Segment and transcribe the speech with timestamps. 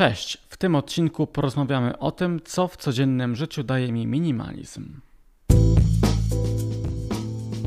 [0.00, 5.00] Cześć, w tym odcinku porozmawiamy o tym, co w codziennym życiu daje mi minimalizm.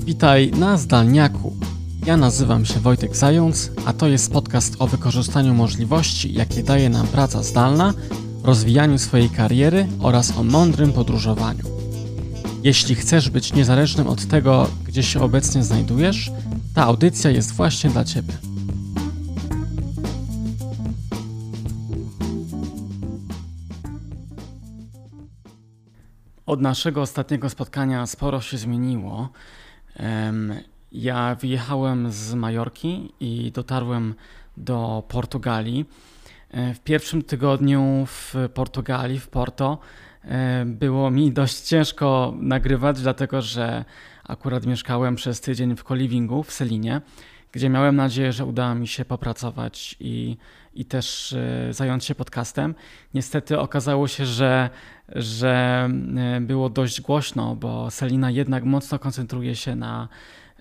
[0.05, 1.53] Witaj na zdalniaku.
[2.05, 7.07] Ja nazywam się Wojtek Zając, a to jest podcast o wykorzystaniu możliwości, jakie daje nam
[7.07, 7.93] praca zdalna,
[8.43, 11.63] rozwijaniu swojej kariery oraz o mądrym podróżowaniu.
[12.63, 16.31] Jeśli chcesz być niezależnym od tego, gdzie się obecnie znajdujesz,
[16.75, 18.52] ta audycja jest właśnie dla Ciebie.
[26.45, 29.29] Od naszego ostatniego spotkania sporo się zmieniło.
[30.91, 34.15] Ja wyjechałem z Majorki i dotarłem
[34.57, 35.85] do Portugalii.
[36.51, 39.77] E, w pierwszym tygodniu w Portugalii, w Porto,
[40.23, 43.85] e, było mi dość ciężko nagrywać, dlatego że
[44.23, 47.01] akurat mieszkałem przez tydzień w Kolivingu w Selinie,
[47.53, 50.37] gdzie miałem nadzieję, że uda mi się popracować i,
[50.73, 52.75] i też e, zająć się podcastem.
[53.13, 54.69] Niestety okazało się, że,
[55.15, 55.89] że
[56.41, 60.07] było dość głośno, bo Selina jednak mocno koncentruje się na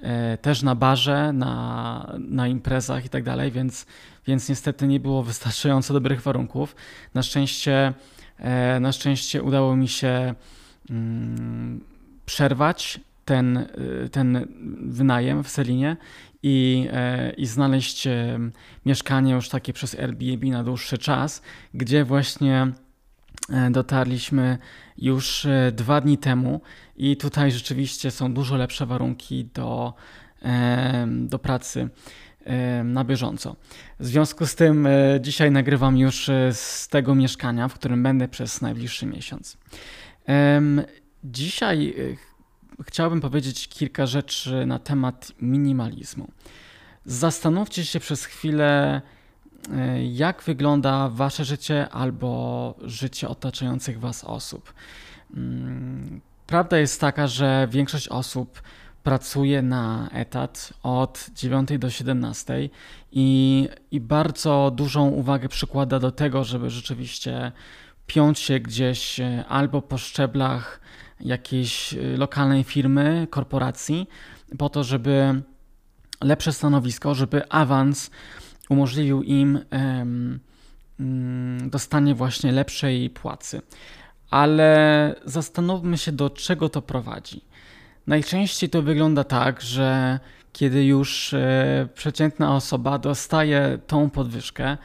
[0.02, 3.86] E, też na barze, na, na imprezach i tak dalej, więc,
[4.26, 6.76] więc niestety nie było wystarczająco dobrych warunków.
[7.14, 7.92] Na szczęście,
[8.38, 10.34] e, na szczęście udało mi się
[10.90, 11.80] mm,
[12.26, 13.66] przerwać ten, e,
[14.08, 14.46] ten
[14.80, 15.96] wynajem w Selinie
[16.42, 16.88] i,
[17.36, 18.08] i znaleźć
[18.86, 21.42] mieszkanie już takie przez Airbnb na dłuższy czas,
[21.74, 22.72] gdzie właśnie
[23.70, 24.58] dotarliśmy
[24.98, 26.60] już dwa dni temu
[26.96, 29.94] i tutaj rzeczywiście są dużo lepsze warunki do,
[31.06, 31.88] do pracy
[32.84, 33.56] na bieżąco.
[34.00, 38.28] W związku z tym e, dzisiaj nagrywam już e, z tego mieszkania, w którym będę
[38.28, 39.58] przez najbliższy miesiąc.
[41.24, 42.31] Dzisiaj e,
[42.86, 46.28] chciałbym powiedzieć kilka rzeczy na temat minimalizmu.
[47.04, 49.02] Zastanówcie się przez chwilę,
[50.12, 54.74] jak wygląda wasze życie albo życie otaczających was osób.
[55.36, 56.20] Mm,
[56.52, 58.62] Prawda jest taka, że większość osób
[59.02, 62.68] pracuje na etat od 9 do 17
[63.12, 67.52] i, i bardzo dużą uwagę przykłada do tego, żeby rzeczywiście
[68.06, 70.80] piąć się gdzieś e, albo po szczeblach
[71.22, 74.08] jakiejś e, lokalnej firmy, korporacji,
[74.58, 75.42] po to, żeby
[76.20, 78.10] lepsze stanowisko, żeby awans
[78.68, 80.40] umożliwił im um,
[81.70, 83.62] dostanie właśnie lepszej płacy
[84.32, 87.44] ale zastanówmy się, do czego to prowadzi.
[88.06, 90.20] Najczęściej to wygląda tak, że
[90.52, 94.76] kiedy już e, przeciętna osoba dostaje tą podwyżkę,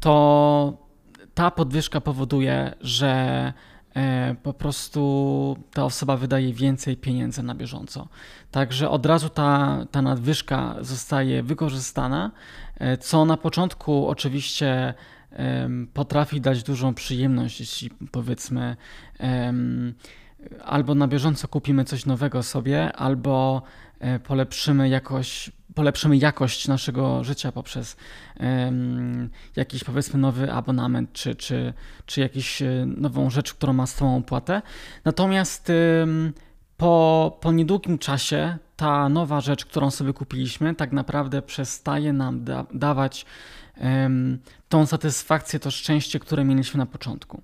[0.00, 0.72] to
[1.34, 3.52] ta podwyżka powoduje, że
[4.42, 8.08] po prostu ta osoba wydaje więcej pieniędzy na bieżąco.
[8.50, 12.30] Także od razu ta, ta nadwyżka zostaje wykorzystana,
[12.76, 14.94] e, co na początku oczywiście
[15.94, 18.76] potrafi dać dużą przyjemność, jeśli powiedzmy
[20.64, 23.62] albo na bieżąco kupimy coś nowego sobie, albo
[24.00, 27.96] e, polepszymy jakoś, polepszymy jakość naszego życia poprzez
[28.40, 31.72] um, jakiś powiedzmy nowy abonament, czy, czy,
[32.06, 34.62] czy jakąś e, nową rzecz, którą ma stałą opłatę.
[35.04, 36.32] Natomiast um,
[36.76, 42.66] po, po niedługim czasie ta nowa rzecz, którą sobie kupiliśmy, tak naprawdę przestaje nam da,
[42.74, 43.26] dawać
[44.68, 47.42] tą satysfakcję, to szczęście, które mieliśmy na początku.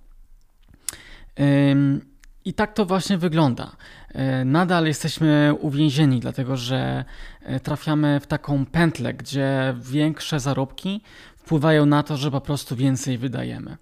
[2.44, 3.76] I tak to właśnie wygląda.
[4.08, 7.04] E, nadal jesteśmy uwięzieni, dlatego że
[7.42, 11.00] e, trafiamy w taką pętlę, gdzie większe zarobki
[11.36, 13.76] wpływają na to, że po prostu więcej wydajemy.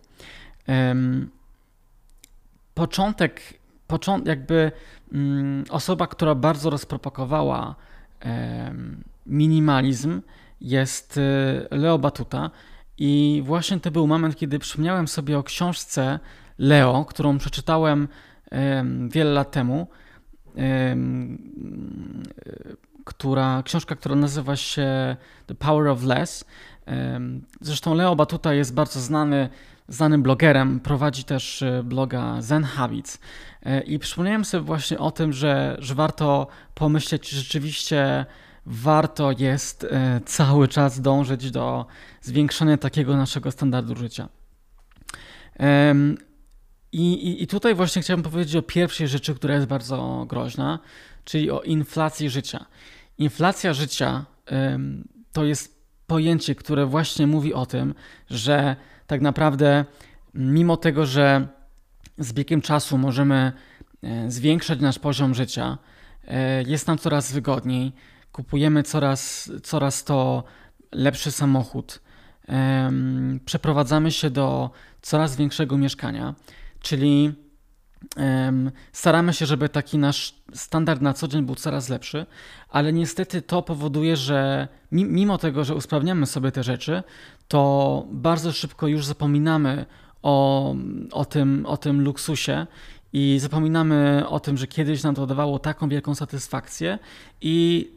[2.74, 3.40] Początek,
[3.86, 4.72] początek jakby
[5.12, 7.74] mm, osoba, która bardzo rozpropagowała
[9.26, 10.22] minimalizm,
[10.60, 11.20] jest y,
[11.70, 12.50] Leo Batuta.
[12.98, 16.18] I właśnie to był moment, kiedy przypomniałem sobie o książce
[16.58, 18.08] Leo, którą przeczytałem
[19.08, 19.86] wiele lat temu.
[23.04, 26.44] Która, książka, która nazywa się The Power of Less.
[27.60, 29.48] Zresztą Leo Batuta jest bardzo znany,
[29.88, 33.18] znanym blogerem, prowadzi też e, bloga Zen Habits.
[33.62, 38.26] E, I przypomniałem sobie właśnie o tym, że, że warto pomyśleć, czy rzeczywiście
[38.66, 41.86] warto jest e, cały czas dążyć do
[42.20, 44.28] zwiększania takiego naszego standardu życia.
[46.92, 50.78] I, i, I tutaj właśnie chciałbym powiedzieć o pierwszej rzeczy, która jest bardzo groźna,
[51.24, 52.66] czyli o inflacji życia.
[53.18, 54.24] Inflacja życia
[55.32, 57.94] to jest pojęcie, które właśnie mówi o tym,
[58.30, 58.76] że
[59.06, 59.84] tak naprawdę,
[60.34, 61.48] mimo tego, że
[62.18, 63.52] z biegiem czasu możemy
[64.02, 65.78] e, zwiększać nasz poziom życia,
[66.24, 67.92] e, jest nam coraz wygodniej,
[68.32, 70.44] kupujemy coraz, coraz to
[70.92, 72.00] lepszy samochód,
[73.44, 74.70] przeprowadzamy się do
[75.02, 76.34] coraz większego mieszkania,
[76.80, 77.32] czyli
[78.92, 82.26] staramy się, żeby taki nasz standard na co dzień był coraz lepszy,
[82.68, 87.02] ale niestety to powoduje, że mimo tego, że usprawniamy sobie te rzeczy,
[87.48, 89.86] to bardzo szybko już zapominamy
[90.22, 90.74] o,
[91.12, 92.66] o, tym, o tym luksusie
[93.12, 96.98] i zapominamy o tym, że kiedyś nam to dawało taką wielką satysfakcję
[97.40, 97.88] i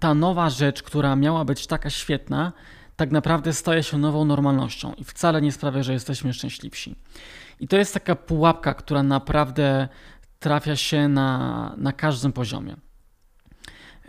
[0.00, 2.52] ta nowa rzecz, która miała być taka świetna,
[2.96, 6.96] tak naprawdę staje się nową normalnością i wcale nie sprawia, że jesteśmy szczęśliwsi.
[7.60, 9.88] I to jest taka pułapka, która naprawdę
[10.40, 12.76] trafia się na, na każdym poziomie.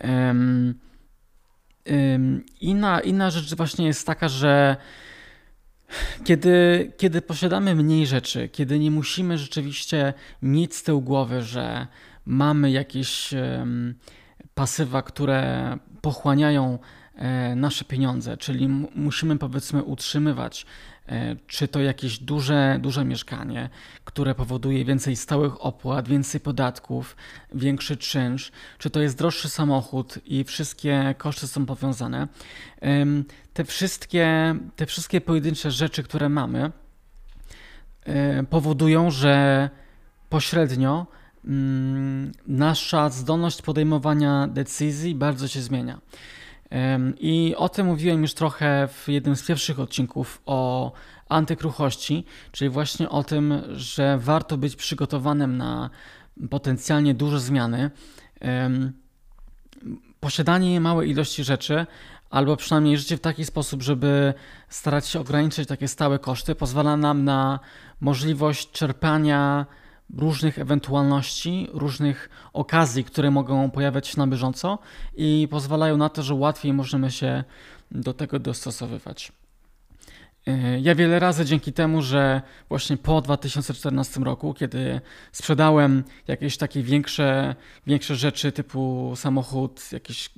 [0.04, 0.76] Um,
[2.62, 4.78] inna, inna rzecz właśnie jest taka, że
[6.24, 11.88] kiedy, kiedy posiadamy mniej rzeczy, kiedy nie musimy rzeczywiście mieć z tyłu głowy, że
[12.26, 13.34] mamy jakieś
[14.54, 16.80] pasywa, które pochłaniają
[17.16, 20.66] e, nasze pieniądze, czyli musimy powiedzmy utrzymywać
[21.48, 23.70] czy to jakieś duże, duże mieszkanie,
[24.06, 27.16] które powoduje więcej stałych opłat, więcej podatków,
[27.54, 32.28] większy czynsz, czy to jest droższy samochód i wszystkie koszty są powiązane.
[33.54, 36.72] Te wszystkie, te wszystkie pojedyncze rzeczy, które mamy,
[38.04, 39.70] e, powodują, że
[40.30, 41.08] pośrednio
[41.46, 46.00] mm, nasza zdolność podejmowania decyzji bardzo się zmienia.
[47.20, 50.92] I o tym mówiłem już trochę w jednym z pierwszych odcinków o
[51.30, 55.90] antykruchości, czyli właśnie o tym, że warto być przygotowanym na
[56.50, 57.92] potencjalnie duże zmiany.
[60.20, 61.86] Posiadanie małej ilości rzeczy,
[62.30, 64.34] albo przynajmniej życie w taki sposób, żeby
[64.70, 67.60] starać się ograniczyć takie stałe koszty, pozwala nam na
[68.02, 69.66] możliwość czerpania
[70.18, 74.80] różnych ewentualności, różnych okazji, które mogą pojawiać się na bieżąco
[75.16, 77.44] i pozwalają na to, że łatwiej możemy się
[77.92, 79.32] do tego dostosowywać.
[80.48, 86.84] E, ja wiele razy dzięki temu, że właśnie po 2014 roku, kiedy sprzedałem jakieś takie
[86.84, 87.56] większe,
[87.88, 90.30] większe rzeczy typu samochód, jakieś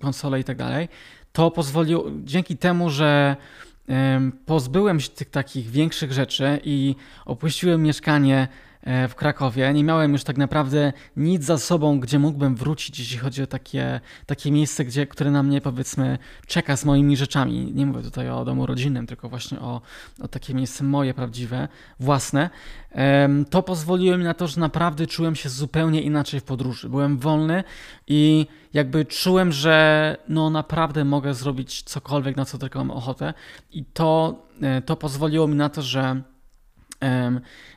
[0.00, 0.88] konsole i tak dalej,
[1.32, 3.36] to pozwoliło, dzięki temu, że
[4.46, 6.94] pozbyłem się tych takich większych rzeczy i
[7.26, 8.48] opuściłem mieszkanie
[8.82, 9.72] w Krakowie.
[9.72, 14.00] Nie miałem już tak naprawdę nic za sobą, gdzie mógłbym wrócić, jeśli chodzi o takie,
[14.26, 17.72] takie miejsce, gdzie, które na mnie powiedzmy czeka z moimi rzeczami.
[17.74, 19.80] Nie mówię tutaj o domu rodzinnym, tylko właśnie o,
[20.20, 21.68] o takie miejsce moje, prawdziwe,
[22.00, 22.50] własne.
[23.50, 26.88] To pozwoliło mi na to, że naprawdę czułem się zupełnie inaczej w podróży.
[26.88, 27.64] Byłem wolny
[28.06, 33.34] i jakby czułem, że no naprawdę mogę zrobić cokolwiek, na co tylko mam ochotę.
[33.72, 36.22] I to, e, to pozwoliło mi na to, że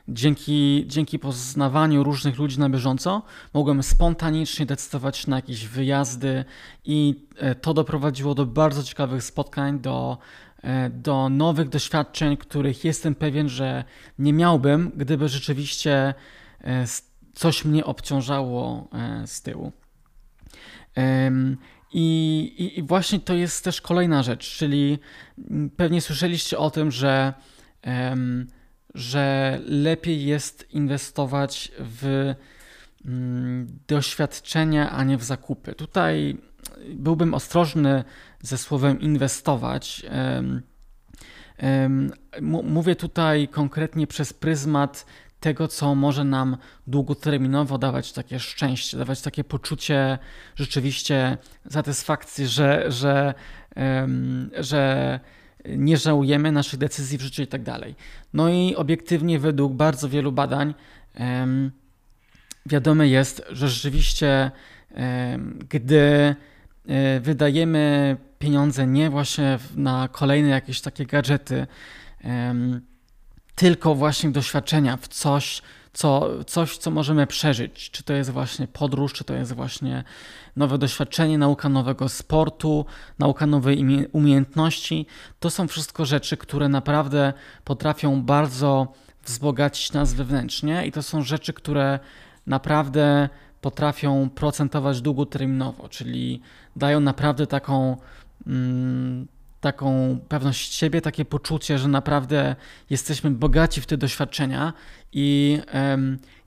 [0.08, 3.22] Dzięki, dzięki poznawaniu różnych ludzi na bieżąco
[3.54, 6.44] mogłem spontanicznie decydować na jakieś wyjazdy
[6.84, 10.18] i e, to doprowadziło do bardzo ciekawych spotkań, do,
[10.62, 13.84] e, do nowych doświadczeń, których jestem pewien, że
[14.18, 16.14] nie miałbym, gdyby rzeczywiście
[16.60, 16.84] e,
[17.34, 18.88] coś mnie obciążało
[19.26, 19.72] z tyłu.
[21.92, 24.98] I, i, właśnie to jest też kolejna rzecz, czyli
[25.76, 27.32] pewnie słyszeliście o tym, że
[28.94, 32.34] że lepiej jest inwestować w
[33.04, 35.74] mm, doświadczenia, a nie w zakupy.
[35.74, 36.38] Tutaj
[36.94, 38.04] byłbym ostrożny
[38.42, 40.06] ze słowem inwestować.
[42.42, 45.06] Mówię tutaj konkretnie przez pryzmat
[45.40, 50.18] tego, co może nam długoterminowo dawać takie szczęście, dawać takie poczucie
[50.56, 51.38] rzeczywiście
[51.70, 53.34] satysfakcji, że, że,
[54.58, 55.20] że
[55.68, 57.94] nie żałujemy naszych decyzji w życiu i tak dalej.
[58.32, 60.74] No i obiektywnie według bardzo wielu badań
[62.66, 64.50] wiadome jest, że rzeczywiście
[65.68, 66.34] gdy
[66.88, 71.66] e, wydajemy pieniądze nie właśnie na kolejne jakieś takie gadżety,
[73.54, 75.62] tylko właśnie doświadczenia w coś,
[75.94, 77.90] co, coś, co możemy przeżyć.
[77.90, 80.04] Czy to jest właśnie podróż, czy to jest właśnie
[80.56, 82.86] nowe doświadczenie, nauka nowego sportu,
[83.18, 85.06] nauka nowej umiejętności.
[85.40, 87.32] To są wszystko rzeczy, które naprawdę
[87.64, 88.92] potrafią bardzo
[89.24, 91.98] wzbogacić nas wewnętrznie i to są rzeczy, które
[92.46, 93.28] naprawdę
[93.60, 96.40] potrafią procentować długoterminowo, czyli
[96.76, 97.96] dają naprawdę taką,
[98.46, 99.26] mm,
[99.64, 102.56] taką pewność siebie, takie poczucie, że naprawdę
[102.90, 104.72] jesteśmy bogaci w te doświadczenia
[105.12, 105.58] i,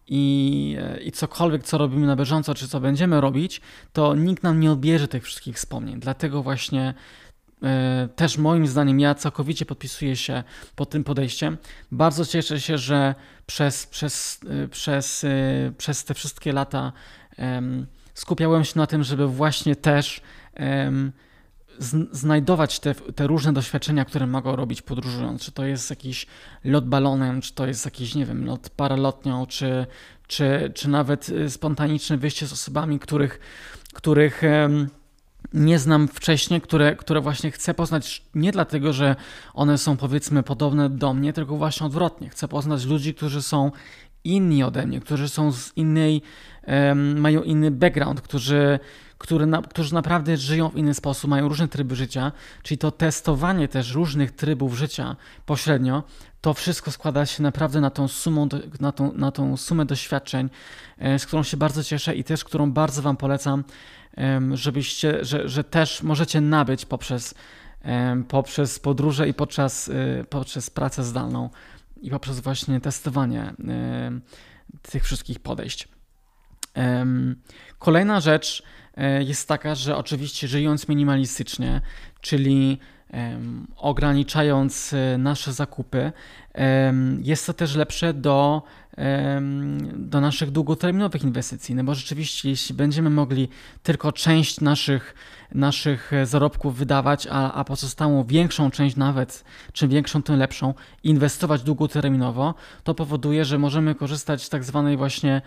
[0.08, 3.62] i, i cokolwiek, co robimy na bieżąco, czy co będziemy robić,
[3.94, 6.00] to nikt nam nie odbierze tych wszystkich wspomnień.
[6.00, 6.94] Dlatego właśnie
[7.64, 10.44] e, też moim zdaniem ja całkowicie podpisuję się
[10.76, 11.58] pod tym podejściem.
[11.92, 15.28] Bardzo cieszę się, że przez, przez, e, przez, e,
[15.78, 16.92] przez te wszystkie lata
[18.14, 20.22] skupiałem się na tym, żeby właśnie też
[22.12, 25.42] znajdować te, te różne doświadczenia, które mogą robić podróżując.
[25.42, 26.28] Czy to jest jakiś
[26.64, 29.86] lot balonem, czy to jest jakiś, nie wiem, lot paralotnią, czy,
[30.28, 33.40] czy, czy nawet y, spontaniczne wyjście z osobami, których,
[33.94, 34.42] których
[35.54, 39.16] nie znam wcześniej, które, które właśnie chcę poznać nie dlatego, że
[39.54, 42.30] one są powiedzmy podobne do mnie, tylko właśnie odwrotnie.
[42.30, 43.72] Chcę poznać ludzi, którzy są
[44.24, 46.22] inni ode mnie, którzy są z innej,
[46.68, 48.80] um, mają inny background, którzy,
[49.18, 52.32] który na, którzy naprawdę żyją w inny sposób, mają różne tryby życia,
[52.64, 56.04] czyli to testowanie też różnych trybów życia pośrednio,
[56.42, 58.48] to wszystko składa się naprawdę na tą, sumą,
[58.80, 60.50] na tą, na tą sumę doświadczeń,
[60.98, 63.64] e, z którą się bardzo cieszę i też którą bardzo Wam polecam,
[64.54, 67.36] żebyście, że, że też możecie nabyć poprzez,
[68.28, 71.50] poprzez podróże i podczas, e, poprzez pracę zdalną
[72.02, 73.54] i poprzez właśnie testowanie
[74.82, 75.97] tych wszystkich podejść.
[77.80, 78.64] Kolejna rzecz
[78.98, 81.82] e, jest taka, że oczywiście żyjąc minimalistycznie,
[82.22, 82.80] czyli
[83.78, 86.12] ograniczając e, nasze zakupy,
[87.22, 88.62] jest to też lepsze do,
[89.94, 93.50] do naszych długoterminowych inwestycji, no bo rzeczywiście jeśli będziemy mogli
[93.84, 95.16] tylko część naszych,
[95.56, 100.74] naszych zarobków wydawać, a, a pozostałą większą część nawet, czym większą, tym lepszą,
[101.04, 105.42] inwestować długoterminowo, to powoduje, że możemy korzystać z tak zwanej właśnie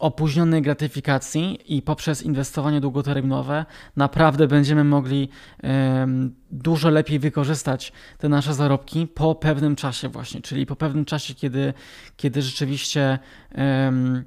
[0.00, 3.64] opóźnionej gratyfikacji i poprzez inwestowanie długoterminowe
[3.96, 5.28] naprawdę będziemy mogli
[5.62, 11.34] um, dużo lepiej wykorzystać te nasze zarobki po pewnym czasie właśnie, czyli po pewnym czasie,
[11.34, 11.72] kiedy,
[12.16, 13.18] kiedy rzeczywiście
[13.54, 14.24] um,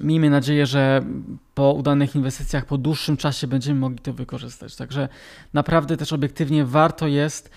[0.00, 1.04] miejmy nadzieję, że
[1.54, 4.76] po udanych inwestycjach, po dłuższym czasie będziemy mogli to wykorzystać.
[4.76, 5.08] Także
[5.52, 7.50] naprawdę też obiektywnie warto jest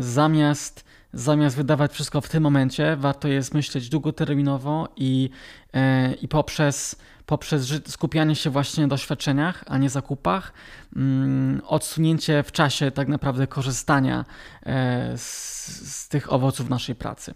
[0.00, 5.30] zamiast zamiast wydawać wszystko w tym momencie, warto jest myśleć długoterminowo i,
[5.72, 10.52] e, i poprzez, poprzez skupianie się właśnie na doświadczeniach, a nie zakupach,
[10.96, 14.24] mm, odsunięcie w czasie tak naprawdę korzystania
[14.66, 17.34] e, z, z tych owoców naszej pracy.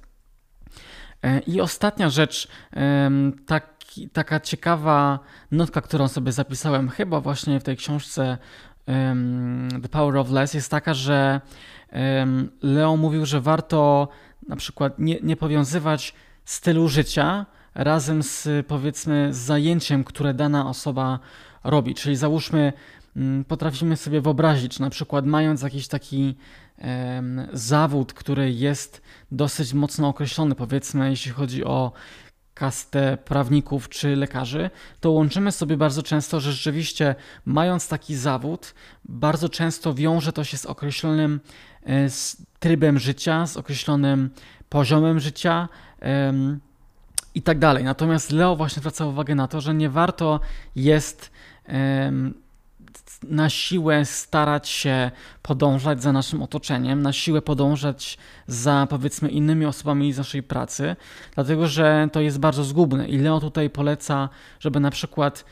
[1.22, 2.48] E, I ostatnia rzecz,
[3.92, 5.18] taki, taka ciekawa
[5.50, 8.38] notka, którą sobie zapisałem chyba właśnie w tej książce
[9.82, 11.40] The Power of Less jest taka, że
[12.62, 14.08] Leo mówił, że warto
[14.48, 21.18] na przykład nie, nie powiązywać stylu życia razem z powiedzmy z zajęciem, które dana osoba
[21.64, 21.94] robi.
[21.94, 22.72] Czyli załóżmy,
[23.16, 26.34] mm, potrafimy sobie wyobrazić, na przykład mając jakiś taki
[26.78, 31.92] um, zawód, który jest dosyć mocno określony, powiedzmy, jeśli chodzi o
[32.54, 37.14] kastę prawników czy lekarzy, to łączymy sobie bardzo często, że rzeczywiście
[37.46, 41.40] mając taki zawód, bardzo często wiąże to się z określonym
[41.82, 44.30] e, z trybem życia, z określonym
[44.68, 45.68] poziomem życia
[47.34, 47.84] i tak dalej.
[47.84, 50.40] Natomiast Leo właśnie zwraca uwagę na to, że nie warto
[50.76, 51.30] jest
[53.22, 55.10] na siłę starać się
[55.42, 60.96] podążać za naszym otoczeniem, na siłę podążać za powiedzmy innymi osobami z naszej pracy,
[61.34, 63.08] dlatego że to jest bardzo zgubne.
[63.08, 64.28] I Leo tutaj poleca,
[64.60, 65.44] żeby na przykład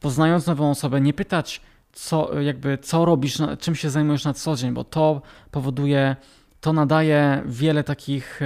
[0.00, 1.60] poznając nową osobę, nie pytać,
[1.92, 6.16] co, jakby, co robisz, czym się zajmujesz na co dzień, bo to powoduje
[6.60, 8.40] to nadaje wiele takich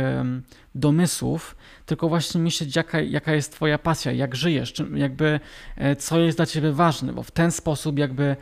[0.75, 5.40] domysłów, tylko właśnie myśleć, jaka, jaka jest Twoja pasja, jak żyjesz, jakby
[5.76, 8.36] e, co jest dla Ciebie ważne, bo w ten sposób jakby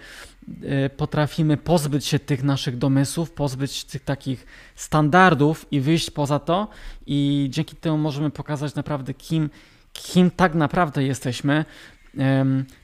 [0.48, 6.68] y, potrafimy pozbyć się tych naszych domysłów, pozbyć tych takich standardów i wyjść poza to
[7.06, 9.50] i dzięki temu możemy pokazać naprawdę kim,
[9.92, 11.64] kim tak naprawdę jesteśmy,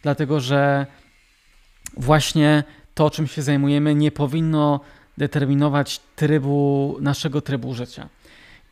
[0.02, 0.86] dlatego że
[1.96, 4.80] właśnie to, czym się zajmujemy, nie powinno
[5.18, 8.08] determinować trybu, naszego trybu życia.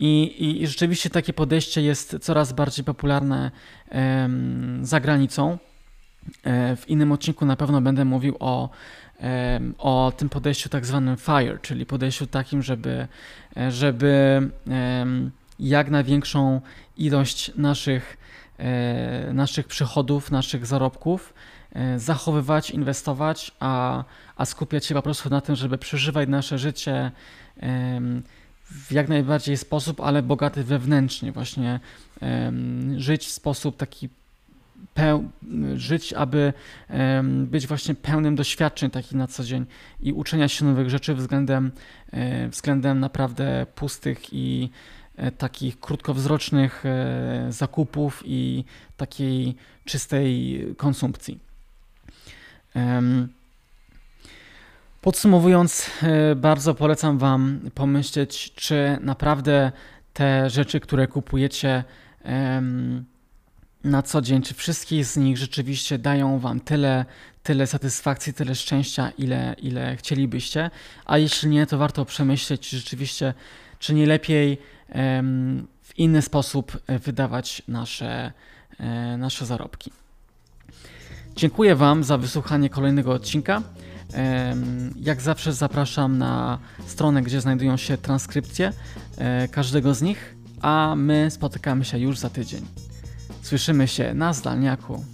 [0.00, 3.50] I, I, rzeczywiście takie podejście jest coraz bardziej popularne
[4.82, 5.58] za granicą.
[6.44, 8.70] E, w innym odcinku na pewno będę mówił o,
[9.78, 13.08] o tym podejściu tak zwanym FIRE, czyli podejściu takim, żeby,
[13.56, 14.42] e, żeby
[15.60, 16.60] jak największą
[16.96, 18.16] ilość naszych,
[18.58, 21.34] e, naszych przychodów, naszych zarobków
[21.96, 24.04] zachowywać, inwestować, a,
[24.36, 27.12] a skupiać się po prostu na tym, żeby przeżywać nasze życie
[28.64, 31.80] w jak najbardziej sposób, ale bogaty wewnętrznie, właśnie
[32.96, 34.08] żyć w sposób taki
[34.94, 35.30] peł,
[35.74, 36.52] żyć, aby
[36.90, 39.66] um, być właśnie pełnym doświadczeń takich na co dzień
[40.00, 41.72] i uczenia się nowych rzeczy względem,
[42.12, 44.70] e, względem naprawdę pustych i
[45.16, 48.64] e, takich krótkowzrocznych e, zakupów i
[48.96, 49.54] takiej
[49.84, 51.38] czystej konsumpcji.
[55.04, 55.90] Podsumowując,
[56.36, 59.72] bardzo polecam Wam pomyśleć, czy naprawdę
[60.12, 61.84] te rzeczy, które kupujecie,
[63.84, 67.04] na co dzień, czy wszystkie z nich rzeczywiście dają Wam tyle,
[67.42, 70.70] tyle satysfakcji, tyle szczęścia, ile, ile chcielibyście,
[71.04, 73.34] a jeśli nie, to warto przemyśleć, czy rzeczywiście,
[73.78, 74.58] czy nie lepiej
[75.82, 78.32] w inny sposób wydawać nasze,
[78.80, 79.90] e, nasze zarobki.
[81.36, 83.62] Dziękuję Wam za wysłuchanie kolejnego odcinka.
[85.00, 88.72] Jak zawsze zapraszam na stronę, gdzie znajdują się transkrypcje
[89.16, 92.66] e, każdego z nich, a my spotykamy się już za tydzień.
[93.42, 95.04] Słyszymy się na zdalniaku.